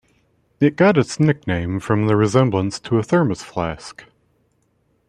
[0.59, 4.05] It got its nickname from the resemblance to a Thermos flask.